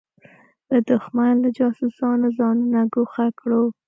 له 0.69 0.77
دښمن 0.87 1.33
له 1.43 1.49
جاسوسانو 1.57 2.27
ځانونه 2.37 2.79
ګوښه 2.93 3.27
کړو. 3.39 3.63